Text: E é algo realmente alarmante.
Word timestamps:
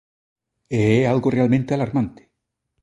E 0.79 0.79
é 0.99 1.01
algo 1.13 1.33
realmente 1.37 1.71
alarmante. 1.73 2.21